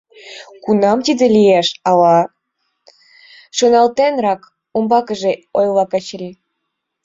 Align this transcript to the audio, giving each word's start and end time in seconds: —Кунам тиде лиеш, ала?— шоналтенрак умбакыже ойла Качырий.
—Кунам 0.63 0.99
тиде 1.05 1.25
лиеш, 1.35 1.67
ала?— 1.89 2.17
шоналтенрак 3.57 4.41
умбакыже 4.77 5.31
ойла 5.57 5.85
Качырий. 5.91 6.35